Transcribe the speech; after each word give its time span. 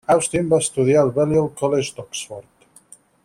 Austin 0.11 0.47
va 0.53 0.59
estudiar 0.65 1.03
al 1.03 1.11
Balliol 1.19 1.51
College 1.61 1.95
d'Oxford. 1.99 2.69